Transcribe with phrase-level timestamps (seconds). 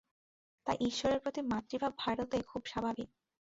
[0.65, 3.09] তাই ঈশ্বরের প্রতি মাতৃভাব ভারতে খুব স্বাভাবিক।